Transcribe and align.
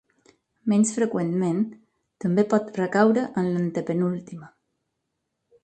Menys 0.71 0.93
freqüentment, 0.95 1.59
també 2.25 2.47
pot 2.55 2.73
recaure 2.83 3.27
en 3.43 3.53
l'antepenúltima. 3.53 4.51